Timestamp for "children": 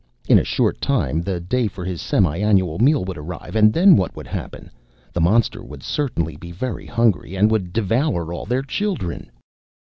8.63-9.29